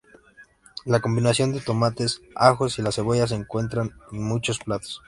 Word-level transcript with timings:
La 0.83 0.99
combinación 0.99 1.51
de 1.53 1.59
tomates, 1.61 2.21
ajos 2.33 2.79
y 2.79 2.81
la 2.81 2.91
cebollas 2.91 3.29
se 3.29 3.35
encuentra 3.35 3.83
en 3.83 3.91
muchos 4.23 4.57
platos. 4.57 4.99